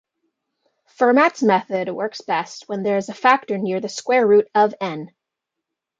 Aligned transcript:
Fermat's 0.99 1.43
method 1.43 1.87
works 1.89 2.21
best 2.21 2.67
when 2.67 2.81
there 2.81 2.97
is 2.97 3.07
a 3.09 3.13
factor 3.13 3.59
near 3.59 3.79
the 3.79 3.87
square-root 3.87 4.47
of 4.55 4.73
"N". 4.81 5.11